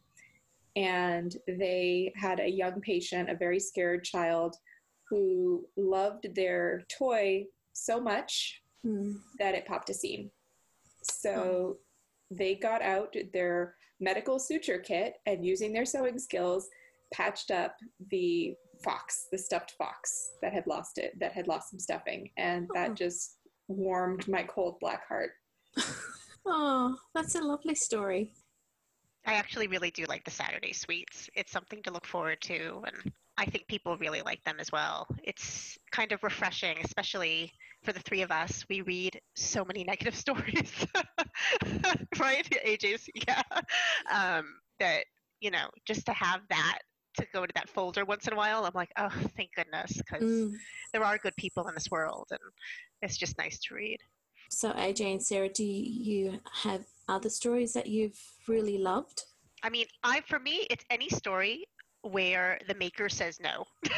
And 0.75 1.35
they 1.47 2.11
had 2.15 2.39
a 2.39 2.49
young 2.49 2.81
patient, 2.81 3.29
a 3.29 3.35
very 3.35 3.59
scared 3.59 4.03
child, 4.03 4.55
who 5.09 5.65
loved 5.77 6.33
their 6.35 6.83
toy 6.97 7.45
so 7.73 7.99
much 7.99 8.61
Hmm. 8.83 9.13
that 9.39 9.55
it 9.55 9.65
popped 9.65 9.89
a 9.89 9.93
seam. 9.93 10.29
So 11.03 11.77
they 12.29 12.55
got 12.55 12.81
out 12.81 13.15
their 13.31 13.75
medical 14.01 14.39
suture 14.39 14.79
kit 14.79 15.15
and 15.25 15.45
using 15.45 15.71
their 15.71 15.85
sewing 15.85 16.19
skills, 16.19 16.67
patched 17.13 17.49
up 17.49 17.77
the 18.09 18.55
fox, 18.83 19.27
the 19.31 19.37
stuffed 19.37 19.71
fox 19.77 20.33
that 20.41 20.51
had 20.51 20.67
lost 20.67 20.97
it, 20.97 21.17
that 21.19 21.31
had 21.31 21.47
lost 21.47 21.69
some 21.69 21.79
stuffing, 21.79 22.31
and 22.35 22.67
that 22.73 22.95
just 22.95 23.37
warmed 23.67 24.27
my 24.27 24.43
cold 24.43 24.79
black 24.79 25.07
heart. 25.07 25.31
Oh, 26.45 26.97
that's 27.13 27.35
a 27.35 27.41
lovely 27.41 27.75
story. 27.75 28.31
I 29.25 29.35
actually 29.35 29.67
really 29.67 29.91
do 29.91 30.05
like 30.05 30.25
the 30.25 30.31
Saturday 30.31 30.73
sweets. 30.73 31.29
It's 31.35 31.51
something 31.51 31.81
to 31.83 31.91
look 31.91 32.05
forward 32.05 32.41
to, 32.41 32.83
and 32.85 33.13
I 33.37 33.45
think 33.45 33.67
people 33.67 33.97
really 33.97 34.21
like 34.21 34.43
them 34.43 34.57
as 34.59 34.71
well. 34.71 35.07
It's 35.23 35.77
kind 35.91 36.11
of 36.11 36.21
refreshing, 36.23 36.77
especially 36.83 37.53
for 37.83 37.93
the 37.93 38.01
three 38.01 38.21
of 38.21 38.31
us. 38.31 38.65
We 38.69 38.81
read 38.81 39.21
so 39.35 39.63
many 39.63 39.83
negative 39.87 40.15
stories, 40.15 40.85
right? 42.19 42.47
AJ's, 42.65 43.07
yeah. 43.27 43.43
Um, 44.11 44.45
that 44.79 45.05
you 45.39 45.51
know, 45.51 45.67
just 45.85 46.05
to 46.07 46.13
have 46.13 46.41
that 46.49 46.79
to 47.15 47.25
go 47.33 47.45
to 47.45 47.53
that 47.55 47.69
folder 47.69 48.05
once 48.05 48.27
in 48.27 48.33
a 48.33 48.35
while, 48.35 48.65
I'm 48.65 48.71
like, 48.73 48.91
oh, 48.97 49.09
thank 49.35 49.53
goodness, 49.55 49.93
because 49.93 50.23
Mm. 50.23 50.53
there 50.93 51.03
are 51.03 51.17
good 51.17 51.35
people 51.37 51.67
in 51.67 51.73
this 51.75 51.89
world, 51.91 52.27
and 52.31 52.39
it's 53.01 53.17
just 53.17 53.37
nice 53.37 53.59
to 53.59 53.75
read. 53.75 53.99
So, 54.49 54.71
AJ 54.73 55.11
and 55.13 55.23
Sarah, 55.23 55.49
do 55.49 55.63
you 55.63 56.39
have 56.51 56.85
other 57.07 57.29
stories 57.29 57.73
that 57.73 57.87
you've 57.87 58.19
really 58.47 58.77
loved? 58.77 59.23
I 59.63 59.69
mean, 59.69 59.85
I 60.03 60.21
for 60.21 60.39
me, 60.39 60.67
it's 60.69 60.85
any 60.89 61.09
story 61.09 61.65
where 62.01 62.59
the 62.67 62.75
maker 62.75 63.09
says 63.09 63.39
no. 63.39 63.65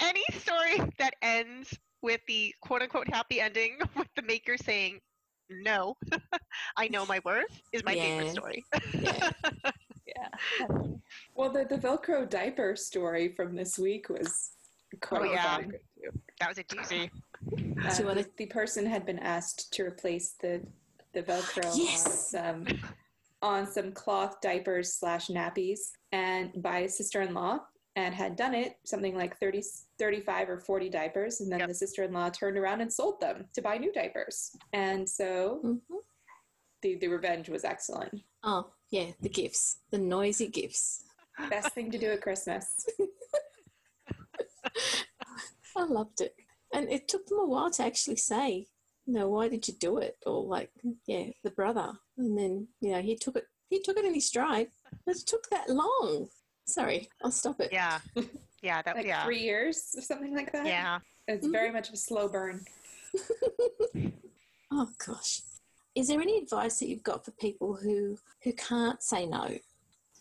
any 0.00 0.24
story 0.32 0.80
that 0.98 1.14
ends 1.22 1.76
with 2.02 2.20
the 2.26 2.54
quote 2.62 2.82
unquote 2.82 3.08
happy 3.08 3.40
ending 3.40 3.78
with 3.96 4.08
the 4.16 4.22
maker 4.22 4.56
saying 4.56 4.98
no, 5.50 5.94
I 6.78 6.88
know 6.88 7.04
my 7.04 7.20
worth 7.24 7.60
is 7.72 7.84
my 7.84 7.94
favorite 7.94 8.30
story. 8.30 8.64
Yeah. 8.94 9.30
Yeah. 10.60 10.66
Well, 11.34 11.50
the, 11.50 11.64
the 11.64 11.76
Velcro 11.78 12.28
diaper 12.28 12.76
story 12.76 13.28
from 13.34 13.54
this 13.56 13.78
week 13.78 14.08
was 14.08 14.50
quite 15.00 15.22
Oh, 15.22 15.24
yeah. 15.24 15.56
fun. 15.56 15.72
That 16.40 16.48
was 16.48 16.58
a 16.58 16.64
doozy. 16.64 17.10
Uh, 17.84 17.96
Do 17.96 18.02
you 18.02 18.14
the, 18.14 18.26
the 18.36 18.46
person 18.46 18.86
had 18.86 19.04
been 19.06 19.18
asked 19.18 19.72
to 19.74 19.84
replace 19.84 20.32
the 20.40 20.62
the 21.14 21.22
Velcro 21.22 21.62
Yes. 21.76 22.34
on 22.34 22.66
some 22.66 22.80
on 23.42 23.66
some 23.66 23.92
cloth 23.92 24.40
diapers 24.40 24.94
slash 24.94 25.26
nappies, 25.28 25.90
and 26.12 26.50
by 26.62 26.82
his 26.82 26.96
sister-in-law, 26.96 27.58
and 27.96 28.14
had 28.14 28.36
done 28.36 28.54
it 28.54 28.76
something 28.84 29.16
like 29.16 29.36
30, 29.38 29.62
35 29.98 30.48
or 30.48 30.60
forty 30.60 30.88
diapers, 30.88 31.40
and 31.40 31.50
then 31.50 31.58
Yep. 31.60 31.68
the 31.68 31.74
sister-in-law 31.74 32.30
turned 32.30 32.56
around 32.56 32.80
and 32.82 32.92
sold 32.92 33.20
them 33.20 33.44
to 33.54 33.60
buy 33.60 33.76
new 33.78 33.92
diapers, 33.92 34.56
and 34.72 35.08
so 35.08 35.58
hmm 35.62 35.96
the 36.82 36.96
the 36.96 37.08
revenge 37.08 37.48
was 37.48 37.64
excellent. 37.64 38.22
Oh, 38.44 38.70
yeah, 38.92 39.06
the 39.22 39.28
gifts, 39.30 39.78
the 39.90 39.98
noisy 39.98 40.46
gifts. 40.48 41.02
Best 41.48 41.72
thing 41.72 41.90
to 41.90 41.98
do 41.98 42.12
at 42.12 42.20
Christmas. 42.20 42.86
I 45.76 45.84
loved 45.84 46.20
it. 46.20 46.36
And 46.74 46.90
it 46.90 47.08
took 47.08 47.26
them 47.26 47.38
a 47.38 47.46
while 47.46 47.70
to 47.70 47.84
actually 47.84 48.16
say, 48.16 48.66
you 49.06 49.14
know, 49.14 49.30
why 49.30 49.48
did 49.48 49.66
you 49.66 49.74
do 49.80 49.96
it? 49.96 50.18
Or 50.26 50.44
like, 50.44 50.70
yeah, 51.06 51.30
the 51.42 51.50
brother. 51.50 51.94
And 52.18 52.36
then, 52.38 52.68
you 52.80 52.92
know, 52.92 53.00
he 53.00 53.16
took 53.16 53.36
it 53.36 53.46
he 53.70 53.80
took 53.80 53.96
it 53.96 54.04
in 54.04 54.12
his 54.12 54.28
stride. 54.28 54.68
But 55.06 55.16
it 55.16 55.26
took 55.26 55.48
that 55.48 55.70
long. 55.70 56.28
Sorry, 56.66 57.08
I'll 57.24 57.30
stop 57.30 57.60
it. 57.60 57.70
Yeah. 57.72 57.98
Yeah, 58.62 58.80
that 58.82 58.94
like 58.94 59.06
yeah. 59.06 59.24
three 59.24 59.40
years 59.40 59.94
or 59.96 60.02
something 60.02 60.36
like 60.36 60.52
that. 60.52 60.66
Yeah. 60.66 61.00
It's 61.26 61.44
mm-hmm. 61.44 61.52
very 61.52 61.72
much 61.72 61.90
a 61.90 61.96
slow 61.96 62.28
burn. 62.28 62.64
Oh 64.74 64.88
gosh. 65.06 65.42
Is 65.94 66.08
there 66.08 66.20
any 66.20 66.38
advice 66.38 66.78
that 66.78 66.88
you've 66.88 67.02
got 67.02 67.24
for 67.24 67.32
people 67.32 67.74
who 67.74 68.16
who 68.42 68.52
can't 68.54 69.02
say 69.02 69.26
no? 69.26 69.48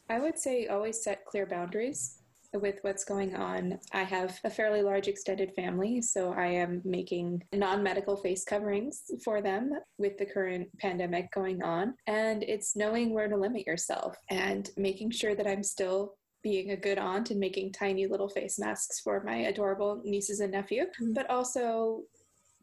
I 0.09 0.19
would 0.19 0.37
say 0.37 0.67
always 0.67 1.01
set 1.01 1.25
clear 1.25 1.45
boundaries 1.45 2.17
with 2.53 2.79
what's 2.81 3.05
going 3.05 3.33
on. 3.35 3.79
I 3.93 4.03
have 4.03 4.37
a 4.43 4.49
fairly 4.49 4.81
large 4.81 5.07
extended 5.07 5.53
family, 5.53 6.01
so 6.01 6.33
I 6.33 6.47
am 6.47 6.81
making 6.83 7.43
non 7.53 7.81
medical 7.81 8.17
face 8.17 8.43
coverings 8.43 9.03
for 9.23 9.41
them 9.41 9.71
with 9.97 10.17
the 10.17 10.25
current 10.25 10.67
pandemic 10.77 11.31
going 11.31 11.63
on. 11.63 11.95
And 12.07 12.43
it's 12.43 12.75
knowing 12.75 13.13
where 13.13 13.29
to 13.29 13.37
limit 13.37 13.65
yourself 13.65 14.17
and 14.29 14.69
making 14.75 15.11
sure 15.11 15.35
that 15.35 15.47
I'm 15.47 15.63
still 15.63 16.15
being 16.43 16.71
a 16.71 16.75
good 16.75 16.97
aunt 16.97 17.31
and 17.31 17.39
making 17.39 17.71
tiny 17.71 18.07
little 18.07 18.27
face 18.27 18.59
masks 18.59 18.99
for 18.99 19.23
my 19.23 19.37
adorable 19.37 20.01
nieces 20.03 20.39
and 20.41 20.51
nephew, 20.51 20.85
Mm. 20.99 21.13
but 21.13 21.29
also 21.29 22.03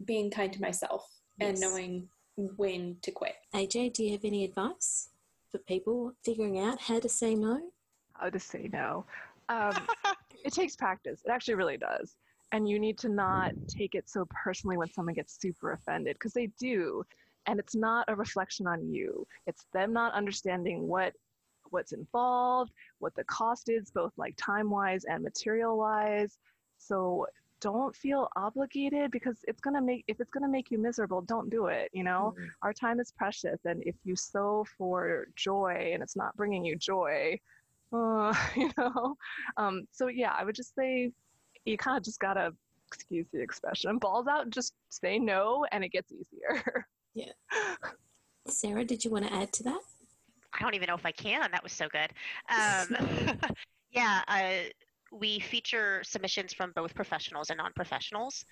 being 0.05 0.31
kind 0.31 0.53
to 0.53 0.61
myself 0.61 1.09
and 1.41 1.59
knowing 1.61 2.09
when 2.57 2.97
to 3.02 3.11
quit. 3.11 3.35
AJ, 3.54 3.95
do 3.95 4.04
you 4.04 4.12
have 4.12 4.25
any 4.25 4.45
advice 4.45 5.09
for 5.50 5.59
people 5.59 6.12
figuring 6.25 6.59
out 6.59 6.80
how 6.80 7.00
to 7.00 7.09
say 7.09 7.35
no? 7.35 7.61
How 8.14 8.30
to 8.30 8.38
say 8.38 8.71
no. 8.73 9.04
Um, 9.49 9.73
it 10.45 10.52
takes 10.52 10.76
practice. 10.76 11.23
It 11.25 11.30
actually 11.30 11.54
really 11.54 11.76
does. 11.76 12.14
And 12.52 12.68
you 12.68 12.78
need 12.78 12.97
to 12.99 13.09
not 13.09 13.52
take 13.66 13.95
it 13.95 14.09
so 14.09 14.26
personally 14.30 14.76
when 14.76 14.90
someone 14.90 15.14
gets 15.14 15.38
super 15.38 15.73
offended 15.73 16.14
because 16.14 16.33
they 16.33 16.47
do. 16.59 17.04
And 17.47 17.59
it's 17.59 17.75
not 17.75 18.04
a 18.09 18.14
reflection 18.14 18.66
on 18.66 18.88
you. 18.88 19.26
It's 19.47 19.66
them 19.73 19.92
not 19.92 20.14
understanding 20.14 20.87
what 20.87 21.14
what's 21.71 21.92
involved, 21.92 22.73
what 22.99 23.14
the 23.14 23.25
cost 23.25 23.68
is, 23.68 23.90
both 23.90 24.12
like 24.16 24.35
time 24.37 24.71
wise 24.71 25.04
and 25.04 25.23
material 25.23 25.76
wise. 25.76 26.38
So 26.78 27.26
don't 27.61 27.95
feel 27.95 28.29
obligated 28.37 29.11
because 29.11 29.38
it's 29.49 29.61
gonna 29.61 29.83
make 29.83 30.05
if 30.09 30.21
it's 30.21 30.31
gonna 30.31 30.49
make 30.49 30.71
you 30.71 30.79
miserable, 30.79 31.21
don't 31.21 31.50
do 31.50 31.67
it. 31.67 31.91
You 31.93 32.05
know, 32.05 32.35
our 32.62 32.73
time 32.73 33.00
is 33.00 33.12
precious, 33.12 33.61
and 33.65 33.83
if 33.85 33.95
you 34.05 34.17
sew 34.17 34.65
for 34.77 35.27
joy 35.37 35.91
and 35.93 36.03
it's 36.03 36.17
not 36.17 36.37
bringing 36.37 36.65
you 36.65 36.77
joy, 36.77 37.38
uh, 37.93 38.35
you 38.57 38.71
know. 38.79 39.17
Um, 39.57 39.87
so 39.93 40.09
yeah, 40.09 40.33
I 40.38 40.45
would 40.45 40.55
just 40.55 40.75
say 40.75 41.12
you 41.65 41.77
kind 41.77 41.97
of 41.97 42.05
just 42.05 42.21
gotta 42.21 42.53
excuse 42.87 43.27
the 43.33 43.41
expression, 43.41 43.99
balls 43.99 44.27
out, 44.27 44.45
and 44.45 44.53
just 44.53 44.75
say 44.88 45.19
no, 45.19 45.67
and 45.73 45.85
it 45.85 45.91
gets 45.91 46.12
easier. 46.12 46.87
Yeah. 47.15 47.33
Sarah, 48.47 48.85
did 48.85 49.05
you 49.05 49.11
want 49.11 49.27
to 49.27 49.35
add 49.35 49.53
to 49.55 49.65
that? 49.65 49.81
I 50.53 50.62
don't 50.62 50.75
even 50.75 50.87
know 50.87 50.95
if 50.95 51.05
I 51.05 51.11
can. 51.11 51.50
That 51.50 51.65
was 51.65 51.73
so 51.73 51.88
good. 51.88 52.11
Um, 52.49 53.41
yeah, 53.91 54.23
uh, 54.29 54.69
we 55.12 55.41
feature 55.41 56.03
submissions 56.05 56.53
from 56.53 56.73
both 56.73 56.95
professionals 56.95 57.50
and 57.50 57.59
non-professionals, 57.59 58.45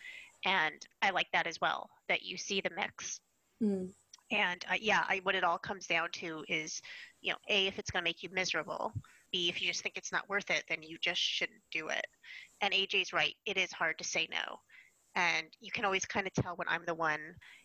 and 0.45 0.87
I 1.03 1.11
like 1.11 1.29
that 1.33 1.47
as 1.47 1.61
well. 1.61 1.91
That 2.09 2.23
you 2.23 2.37
see 2.37 2.61
the 2.61 2.71
mix, 2.75 3.21
Mm. 3.63 3.93
and 4.31 4.65
uh, 4.71 4.77
yeah, 4.81 5.05
I, 5.09 5.21
what 5.23 5.35
it 5.35 5.45
all 5.45 5.59
comes 5.59 5.87
down 5.87 6.11
to 6.15 6.45
is, 6.49 6.81
you 7.21 7.33
know, 7.33 7.39
a 7.49 7.67
if 7.67 7.79
it's 7.79 7.91
going 7.91 8.03
to 8.03 8.09
make 8.09 8.23
you 8.23 8.31
miserable. 8.33 8.93
B 9.33 9.49
if 9.49 9.61
you 9.61 9.69
just 9.69 9.83
think 9.83 9.97
it's 9.97 10.13
not 10.13 10.29
worth 10.29 10.51
it, 10.51 10.65
then 10.69 10.83
you 10.83 10.99
just 11.01 11.21
shouldn't 11.21 11.63
do 11.73 11.89
it. 11.89 12.07
And 12.61 12.73
AJ's 12.73 13.13
right. 13.13 13.35
It 13.47 13.57
is 13.57 13.73
hard 13.73 13.99
to 13.99 14.05
say 14.05 14.29
no. 14.31 14.59
And 15.15 15.47
you 15.61 15.71
can 15.73 15.85
always 15.85 16.05
kind 16.05 16.27
of 16.27 16.33
tell 16.35 16.57
when 16.57 16.69
I'm 16.69 16.85
the 16.87 16.95
one 16.95 17.21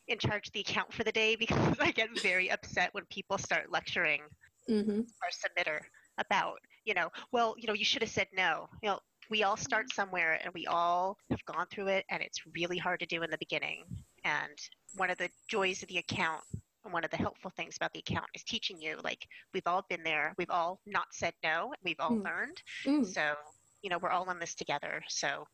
in 0.08 0.18
charge 0.20 0.48
of 0.48 0.54
the 0.54 0.62
account 0.62 0.94
for 0.94 1.04
the 1.04 1.12
day 1.12 1.36
because 1.40 1.78
I 1.80 1.92
get 1.92 2.10
very 2.22 2.50
upset 2.52 2.94
when 2.94 3.06
people 3.10 3.38
start 3.38 3.72
lecturing 3.72 4.22
hmm 4.68 5.02
our 5.24 5.30
submitter 5.32 5.82
about, 6.18 6.60
you 6.86 6.94
know, 6.94 7.10
well, 7.32 7.56
you 7.58 7.68
know, 7.68 7.74
you 7.74 7.86
should 7.86 8.02
have 8.02 8.12
said 8.12 8.28
no. 8.36 8.68
You 8.82 8.90
know, 8.90 9.00
we 9.30 9.44
all 9.44 9.58
start 9.58 9.94
somewhere 9.94 10.40
and 10.44 10.54
we 10.54 10.68
all 10.68 11.18
have 11.30 11.44
gone 11.46 11.66
through 11.72 11.88
it 11.88 12.06
and 12.10 12.22
it's 12.22 12.40
really 12.54 12.78
hard 12.78 13.00
to 13.00 13.06
do 13.06 13.24
in 13.24 13.32
the 13.32 13.38
beginning. 13.38 13.84
And 14.24 14.58
one 14.96 15.10
of 15.10 15.18
the 15.18 15.30
joys 15.50 15.82
of 15.82 15.90
the 15.90 15.98
account 16.00 16.42
and 16.84 16.94
one 16.94 17.04
of 17.04 17.12
the 17.12 17.18
helpful 17.18 17.52
things 17.56 17.78
about 17.78 17.94
the 17.94 18.00
account 18.00 18.26
is 18.34 18.44
teaching 18.44 18.82
you 18.82 18.98
like 19.04 19.26
we've 19.54 19.68
all 19.68 19.86
been 19.90 20.04
there, 20.04 20.34
we've 20.38 20.50
all 20.50 20.82
not 20.86 21.06
said 21.12 21.34
no, 21.44 21.74
we've 21.84 22.00
all 22.00 22.12
Mm. 22.12 22.26
learned. 22.26 22.62
Mm. 22.84 23.06
So, 23.06 23.36
you 23.82 23.90
know, 23.90 23.98
we're 24.00 24.10
all 24.10 24.30
in 24.32 24.40
this 24.40 24.54
together. 24.56 25.02
So, 25.08 25.46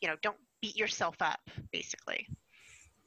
you 0.00 0.08
know, 0.08 0.16
don't 0.22 0.38
beat 0.62 0.76
yourself 0.76 1.16
up 1.20 1.40
basically. 1.72 2.28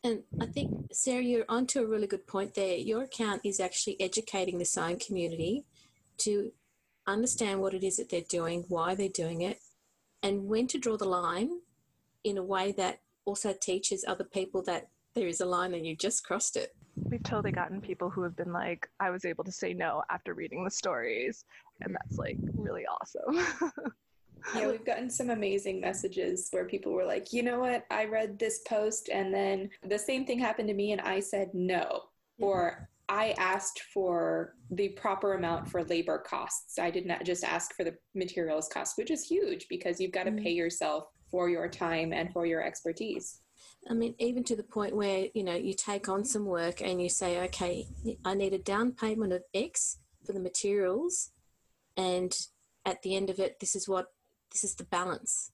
And 0.04 0.24
I 0.42 0.46
think, 0.46 0.72
Sarah, 0.92 1.22
you're 1.24 1.46
onto 1.50 1.82
a 1.82 1.86
really 1.86 2.08
good 2.08 2.28
point 2.28 2.54
there. 2.54 2.76
Your 2.78 3.04
account 3.04 3.42
is 3.44 3.60
actually 3.60 4.00
educating 4.00 4.58
the 4.58 4.66
sewing 4.66 5.00
community 5.00 5.66
to 6.20 6.52
understand 7.08 7.62
what 7.62 7.74
it 7.74 7.84
is 7.84 7.98
that 7.98 8.10
they're 8.10 8.22
doing, 8.22 8.66
why 8.68 8.96
they're 8.96 9.10
doing 9.10 9.42
it, 9.42 9.60
and 10.24 10.48
when 10.48 10.68
to 10.68 10.78
draw 10.78 10.98
the 10.98 11.06
line 11.06 11.62
in 12.24 12.38
a 12.38 12.44
way 12.44 12.72
that 12.74 13.00
also 13.26 13.54
teaches 13.54 14.06
other 14.08 14.24
people 14.24 14.62
that 14.64 14.88
there 15.16 15.28
is 15.28 15.42
a 15.42 15.46
line 15.46 15.74
and 15.74 15.86
you 15.86 15.96
just 15.96 16.24
crossed 16.24 16.58
it. 16.58 16.76
We've 16.96 17.24
totally 17.24 17.52
gotten 17.52 17.82
people 17.82 18.10
who 18.10 18.24
have 18.24 18.36
been 18.36 18.52
like, 18.52 18.90
I 19.00 19.10
was 19.10 19.26
able 19.26 19.44
to 19.44 19.52
say 19.52 19.74
no 19.74 20.04
after 20.10 20.34
reading 20.34 20.64
the 20.64 20.72
stories, 20.72 21.46
and 21.82 21.96
that's 21.96 22.18
like 22.18 22.38
really 22.56 22.86
awesome. 22.86 23.72
Yeah, 24.56 24.68
we've 24.68 24.86
gotten 24.86 25.10
some 25.10 25.30
amazing 25.30 25.82
messages 25.82 26.48
where 26.52 26.66
people 26.66 26.94
were 26.94 27.06
like, 27.06 27.34
you 27.34 27.44
know 27.44 27.60
what, 27.60 27.86
I 27.92 28.06
read 28.06 28.40
this 28.40 28.62
post 28.68 29.10
and 29.10 29.34
then 29.34 29.70
the 29.88 30.00
same 30.00 30.26
thing 30.26 30.40
happened 30.40 30.70
to 30.70 30.74
me 30.74 30.94
and 30.94 31.02
I 31.02 31.20
said 31.20 31.50
no. 31.54 31.82
Mm-hmm. 32.40 32.44
Or 32.44 32.87
I 33.10 33.32
asked 33.38 33.82
for 33.94 34.56
the 34.70 34.90
proper 34.90 35.34
amount 35.34 35.70
for 35.70 35.84
labor 35.84 36.18
costs. 36.18 36.78
I 36.78 36.92
did 36.92 37.06
not 37.06 37.24
just 37.24 37.44
ask 37.44 37.74
for 37.74 37.84
the 37.86 37.98
materials 38.14 38.68
cost, 38.68 38.98
which 38.98 39.12
is 39.12 39.24
huge 39.26 39.68
because 39.70 40.00
you've 40.00 40.12
got 40.12 40.26
to 40.26 40.32
Mm. 40.32 40.44
pay 40.44 40.52
yourself 40.52 41.08
for 41.32 41.50
your 41.50 41.70
time 41.70 42.12
and 42.12 42.32
for 42.34 42.46
your 42.46 42.62
expertise. 42.64 43.42
I 43.90 43.94
mean, 43.94 44.16
even 44.20 44.44
to 44.46 44.56
the 44.56 44.64
point 44.64 44.96
where, 44.96 45.28
you 45.34 45.44
know, 45.44 45.56
you 45.56 45.74
take 45.74 46.10
on 46.10 46.26
some 46.26 46.46
work 46.46 46.82
and 46.82 47.02
you 47.02 47.10
say, 47.10 47.40
okay, 47.46 47.88
I 48.26 48.34
need 48.34 48.54
a 48.54 48.60
down 48.60 48.92
payment 48.92 49.34
of 49.34 49.44
X 49.54 50.00
for 50.26 50.34
the 50.34 50.40
materials 50.40 51.32
and 51.96 52.38
at 52.86 53.02
the 53.02 53.16
end 53.16 53.30
of 53.30 53.40
it, 53.40 53.60
this 53.60 53.76
is 53.76 53.88
what 53.88 54.14
this 54.52 54.64
is 54.64 54.76
the 54.76 54.84
balance. 54.86 55.52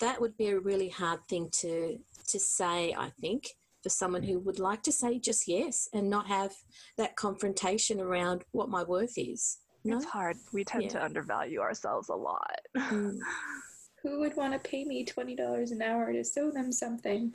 That 0.00 0.20
would 0.20 0.36
be 0.36 0.48
a 0.48 0.58
really 0.58 0.88
hard 0.88 1.20
thing 1.28 1.48
to 1.60 1.98
to 2.28 2.40
say, 2.40 2.94
I 2.96 3.10
think, 3.20 3.50
for 3.82 3.88
someone 3.88 4.22
who 4.22 4.38
would 4.40 4.58
like 4.58 4.82
to 4.84 4.92
say 4.92 5.18
just 5.18 5.48
yes 5.48 5.88
and 5.92 6.08
not 6.08 6.26
have 6.28 6.52
that 6.96 7.16
confrontation 7.16 8.00
around 8.00 8.44
what 8.52 8.68
my 8.68 8.82
worth 8.82 9.14
is. 9.16 9.58
No? 9.84 9.96
It's 9.96 10.06
hard. 10.06 10.36
We 10.52 10.64
tend 10.64 10.84
Yeah. 10.84 10.90
to 10.90 11.04
undervalue 11.04 11.60
ourselves 11.60 12.08
a 12.08 12.14
lot. 12.14 12.60
Mm. 12.76 13.18
Who 14.02 14.18
would 14.20 14.36
want 14.36 14.52
to 14.52 14.58
pay 14.58 14.84
me 14.84 15.04
$20 15.04 15.70
an 15.70 15.80
hour 15.82 16.12
to 16.12 16.24
sew 16.24 16.50
them 16.50 16.72
something? 16.72 17.34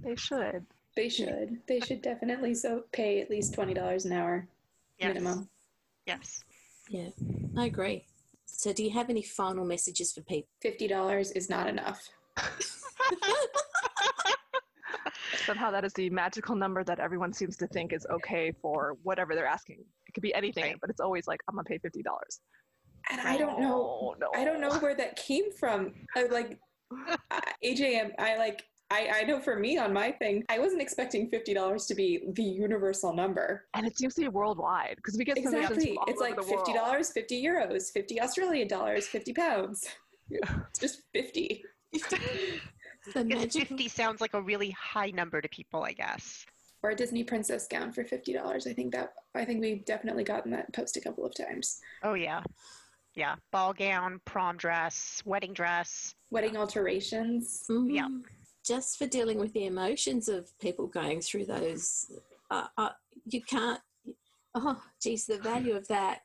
they 0.00 0.16
should. 0.16 0.66
They 0.96 1.08
should. 1.08 1.58
They 1.66 1.80
should 1.80 2.02
definitely 2.02 2.54
so 2.54 2.84
pay 2.92 3.20
at 3.22 3.30
least 3.30 3.54
$20 3.54 4.04
an 4.04 4.12
hour 4.12 4.46
Yes. 4.98 5.08
minimum. 5.08 5.48
Yes. 6.06 6.44
Yeah, 6.90 7.08
I 7.56 7.66
agree. 7.66 8.06
So, 8.44 8.72
do 8.72 8.84
you 8.84 8.90
have 8.90 9.08
any 9.08 9.22
final 9.22 9.64
messages 9.64 10.12
for 10.12 10.20
people? 10.22 10.48
$50 10.62 11.32
is 11.34 11.48
not 11.48 11.66
enough. 11.68 12.08
Somehow 15.46 15.70
that 15.70 15.84
is 15.84 15.92
the 15.94 16.10
magical 16.10 16.54
number 16.56 16.84
that 16.84 16.98
everyone 17.00 17.32
seems 17.32 17.56
to 17.58 17.66
think 17.68 17.92
is 17.92 18.06
okay 18.10 18.52
for 18.62 18.96
whatever 19.02 19.34
they're 19.34 19.46
asking. 19.46 19.78
It 20.08 20.12
could 20.14 20.22
be 20.22 20.34
anything, 20.34 20.64
Right. 20.64 20.76
but 20.80 20.90
it's 20.90 21.00
always 21.00 21.26
like, 21.26 21.40
I'm 21.48 21.54
gonna 21.56 21.64
pay 21.64 21.78
fifty 21.78 22.02
dollars. 22.02 22.40
And 23.10 23.20
I 23.20 23.36
don't 23.36 23.58
know. 23.60 24.14
no. 24.20 24.30
I 24.34 24.44
don't 24.44 24.60
know 24.60 24.72
where 24.78 24.94
that 24.94 25.16
came 25.16 25.50
from. 25.52 25.92
I 26.16 26.24
like 26.26 26.58
I- 27.30 27.52
AJM. 27.64 28.12
I 28.18 28.36
like. 28.36 28.62
I, 28.90 29.20
I 29.20 29.22
know 29.22 29.40
for 29.40 29.56
me 29.58 29.78
on 29.78 29.90
my 29.94 30.12
thing, 30.12 30.44
I 30.50 30.58
wasn't 30.58 30.82
expecting 30.82 31.30
fifty 31.30 31.54
dollars 31.54 31.86
to 31.86 31.94
be 31.94 32.20
the 32.34 32.42
universal 32.42 33.14
number. 33.14 33.64
And 33.72 33.86
it 33.86 33.96
seems 33.96 34.14
to 34.16 34.20
be 34.20 34.28
worldwide 34.28 34.96
because 34.96 35.16
we 35.16 35.24
get 35.24 35.36
submissions 35.36 35.62
Exactly. 35.70 35.86
from 35.94 35.98
all 35.98 36.04
It's 36.08 36.20
over 36.20 36.30
like 36.30 36.36
the 36.38 36.42
fifty 36.42 36.72
dollars, 36.74 37.10
fifty 37.10 37.42
euros, 37.42 37.90
fifty 37.90 38.20
Australian 38.20 38.68
dollars, 38.68 39.06
fifty 39.08 39.32
pounds. 39.32 39.88
Yeah. 40.28 40.40
It's 40.68 40.78
just 40.78 41.02
fifty. 41.14 41.64
The 43.14 43.24
Because 43.24 43.52
50 43.54 43.88
sounds 43.88 44.20
like 44.20 44.34
a 44.34 44.40
really 44.40 44.70
high 44.70 45.10
number 45.10 45.40
to 45.40 45.48
people, 45.48 45.82
I 45.84 45.92
guess. 45.92 46.46
Or 46.82 46.90
a 46.90 46.96
Disney 46.96 47.22
princess 47.22 47.68
gown 47.68 47.92
for 47.92 48.02
fifty 48.04 48.32
dollars. 48.32 48.66
I 48.66 48.72
think 48.72 48.92
that 48.92 49.14
I 49.36 49.44
think 49.44 49.60
we've 49.60 49.84
definitely 49.84 50.24
gotten 50.24 50.50
that 50.50 50.72
post 50.72 50.96
a 50.96 51.00
couple 51.00 51.24
of 51.24 51.32
times. 51.34 51.80
Oh, 52.02 52.14
yeah. 52.14 52.42
Yeah. 53.14 53.36
Ball 53.52 53.72
gown, 53.72 54.20
prom 54.24 54.56
dress, 54.56 55.22
wedding 55.24 55.52
dress. 55.52 56.14
Wedding 56.30 56.56
alterations. 56.56 57.66
Yeah. 57.68 58.08
Mhm. 58.08 58.24
Just 58.64 58.98
for 58.98 59.06
dealing 59.06 59.38
with 59.38 59.52
the 59.52 59.66
emotions 59.66 60.28
of 60.28 60.56
people 60.58 60.86
going 60.88 61.20
through 61.20 61.46
those, 61.46 62.10
uh, 62.50 62.66
uh, 62.76 62.90
you 63.26 63.42
can't. 63.42 63.80
Oh, 64.54 64.82
geez, 65.00 65.26
the 65.26 65.38
value 65.38 65.74
of 65.74 65.86
that 65.88 66.22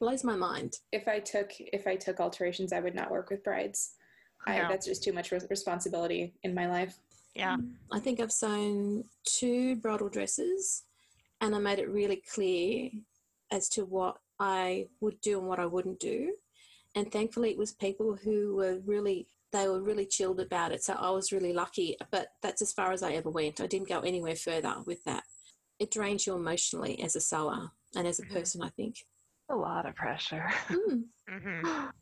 blows 0.00 0.24
my 0.24 0.34
mind. 0.36 0.78
If 0.90 1.06
I 1.06 1.20
took 1.20 1.52
if 1.60 1.86
I 1.86 1.94
took 1.96 2.18
alterations, 2.20 2.72
I 2.72 2.80
would 2.80 2.94
not 2.96 3.10
work 3.12 3.30
with 3.30 3.44
brides. 3.44 3.94
I, 4.46 4.62
No. 4.62 4.68
that's 4.68 4.86
just 4.86 5.02
too 5.04 5.12
much 5.12 5.30
res- 5.32 5.46
responsibility 5.50 6.34
in 6.42 6.54
my 6.54 6.66
life. 6.68 6.98
Yeah. 7.34 7.56
I 7.90 7.98
think 8.00 8.20
I've 8.20 8.32
sewn 8.32 9.04
two 9.24 9.76
bridal 9.76 10.08
dresses 10.08 10.82
and 11.40 11.54
I 11.54 11.58
made 11.58 11.78
it 11.78 11.88
really 11.88 12.16
clear 12.32 12.90
as 13.50 13.68
to 13.70 13.84
what 13.84 14.18
I 14.38 14.88
would 15.00 15.20
do 15.20 15.38
and 15.38 15.48
what 15.48 15.58
I 15.60 15.66
wouldn't 15.66 16.00
do. 16.00 16.34
And 16.94 17.10
thankfully, 17.10 17.50
it 17.50 17.58
was 17.58 17.72
people 17.72 18.16
who 18.16 18.56
were 18.56 18.78
really, 18.84 19.26
they 19.52 19.66
were 19.68 19.80
really 19.80 20.04
chilled 20.06 20.40
about 20.40 20.72
it. 20.72 20.82
So 20.82 20.94
I 20.94 21.10
was 21.10 21.32
really 21.32 21.52
lucky, 21.52 21.96
but 22.10 22.28
that's 22.42 22.60
as 22.62 22.72
far 22.72 22.92
as 22.92 23.02
I 23.02 23.12
ever 23.12 23.30
went. 23.30 23.60
I 23.60 23.66
didn't 23.66 23.88
go 23.88 24.00
anywhere 24.00 24.36
further 24.36 24.74
with 24.84 25.02
that. 25.04 25.24
It 25.78 25.90
drains 25.90 26.26
you 26.26 26.34
emotionally 26.34 27.00
as 27.02 27.16
a 27.16 27.20
sewer 27.20 27.70
and 27.96 28.06
as 28.06 28.18
a 28.20 28.24
Mhm. 28.26 28.32
person, 28.32 28.62
I 28.62 28.68
think. 28.70 29.06
A 29.48 29.56
lot 29.56 29.86
of 29.86 29.94
pressure. 29.94 30.50
Mm, 30.68 31.04
hmm 31.28 31.86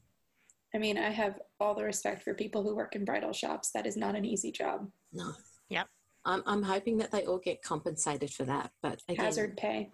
I 0.75 0.79
mean, 0.79 0.99
I 0.99 1.11
have 1.11 1.39
all 1.59 1.75
the 1.75 1.85
respect 1.85 2.23
for 2.23 2.35
people 2.35 2.63
who 2.63 2.77
work 2.77 2.95
in 2.95 3.05
bridal 3.05 3.33
shops. 3.33 3.71
That 3.75 3.87
is 3.87 3.97
not 3.97 4.15
an 4.15 4.25
easy 4.25 4.53
job. 4.53 4.89
no. 5.13 5.33
Yep. 5.69 5.87
I'm, 6.25 6.43
I'm 6.47 6.63
hoping 6.63 6.99
that 6.99 7.11
they 7.11 7.25
all 7.25 7.39
get 7.39 7.63
compensated 7.63 8.31
for 8.31 8.45
that. 8.45 8.71
But 8.83 9.01
again, 9.09 9.25
Hazard 9.25 9.57
pay. 9.57 9.91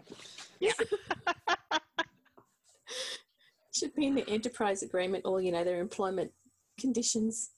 should 3.76 3.94
be 3.94 4.06
in 4.06 4.14
the 4.14 4.28
enterprise 4.28 4.82
agreement 4.82 5.24
or, 5.26 5.40
you 5.40 5.52
know, 5.52 5.64
their 5.64 5.80
employment 5.80 6.30
conditions. 6.80 7.50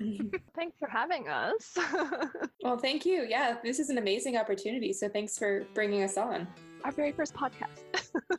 Thanks 0.56 0.78
for 0.78 0.88
having 0.88 1.28
us. 1.28 1.76
well, 2.62 2.78
thank 2.78 3.04
you. 3.04 3.26
Yeah, 3.28 3.58
this 3.62 3.78
is 3.78 3.90
an 3.90 3.98
amazing 3.98 4.38
opportunity. 4.38 4.94
So 4.94 5.10
thanks 5.10 5.36
for 5.36 5.66
bringing 5.74 6.02
us 6.02 6.16
on. 6.16 6.48
Our 6.84 6.92
very 6.92 7.12
first 7.12 7.34
podcast. 7.34 7.84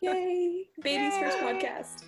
Yay! 0.01 0.65
Baby's 0.81 1.15
first 1.17 1.37
podcast. 1.37 2.05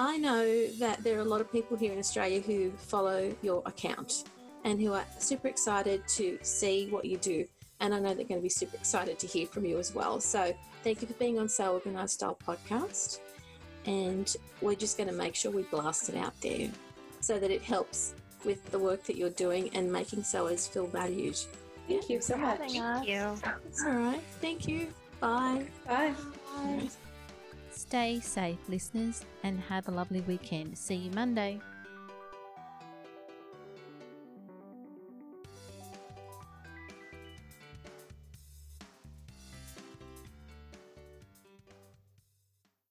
I 0.00 0.16
know 0.16 0.66
that 0.78 1.04
there 1.04 1.18
are 1.18 1.20
a 1.20 1.24
lot 1.24 1.42
of 1.42 1.52
people 1.52 1.76
here 1.76 1.92
in 1.92 1.98
Australia 1.98 2.40
who 2.40 2.70
follow 2.70 3.36
your 3.42 3.62
account 3.66 4.24
and 4.64 4.80
who 4.80 4.94
are 4.94 5.04
super 5.18 5.48
excited 5.48 6.08
to 6.08 6.38
see 6.40 6.88
what 6.88 7.04
you 7.04 7.18
do. 7.18 7.44
And 7.80 7.94
I 7.94 7.98
know 7.98 8.14
they're 8.14 8.24
going 8.24 8.40
to 8.40 8.42
be 8.42 8.48
super 8.48 8.78
excited 8.78 9.18
to 9.18 9.26
hear 9.26 9.46
from 9.46 9.66
you 9.66 9.78
as 9.78 9.94
well. 9.94 10.18
So 10.18 10.56
thank 10.84 11.02
you 11.02 11.06
for 11.06 11.12
being 11.14 11.38
on 11.38 11.50
Sew 11.50 11.74
Organised 11.74 12.14
Style 12.14 12.38
podcast. 12.46 13.18
And 13.84 14.34
we're 14.62 14.74
just 14.74 14.96
going 14.96 15.10
to 15.10 15.14
make 15.14 15.34
sure 15.34 15.52
we 15.52 15.64
blast 15.64 16.08
it 16.08 16.16
out 16.16 16.32
there 16.40 16.70
so 17.20 17.38
that 17.38 17.50
it 17.50 17.60
helps 17.60 18.14
with 18.42 18.70
the 18.70 18.78
work 18.78 19.04
that 19.04 19.16
you're 19.16 19.28
doing 19.28 19.68
and 19.74 19.92
making 19.92 20.22
sewers 20.22 20.66
feel 20.66 20.86
valued. 20.86 21.38
Thank 21.88 22.08
you 22.08 22.22
so 22.22 22.38
much. 22.38 22.56
Thank 22.56 22.72
you. 22.72 22.82
All 23.86 23.92
right. 23.92 24.22
Thank 24.40 24.66
you. 24.66 24.88
Bye. 25.20 25.66
Bye. 25.86 26.14
Bye. 26.56 26.88
Stay 27.80 28.20
safe, 28.20 28.58
listeners, 28.68 29.24
and 29.42 29.58
have 29.58 29.88
a 29.88 29.90
lovely 29.90 30.20
weekend. 30.20 30.76
See 30.76 30.96
you 30.96 31.10
Monday. 31.12 31.58